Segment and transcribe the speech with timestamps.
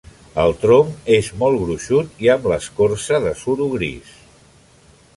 [0.43, 4.21] El tronc és molt gruixut i amb l'escorça de suro gris.